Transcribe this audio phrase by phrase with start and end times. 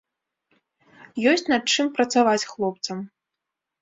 [1.31, 2.97] Ёсць над чым працаваць хлопцам.